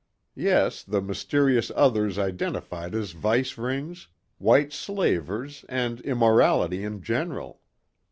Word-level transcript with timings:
Yes, 0.33 0.81
the 0.81 0.99
mysterious 0.99 1.71
others 1.75 2.17
identified 2.17 2.95
as 2.95 3.11
vice 3.11 3.55
rings, 3.55 4.07
white 4.39 4.73
slavers 4.73 5.63
and 5.69 6.01
immorality 6.01 6.83
in 6.83 7.03
general. 7.03 7.61